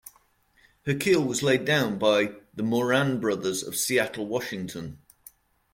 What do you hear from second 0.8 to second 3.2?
Her keel was laid down by the Moran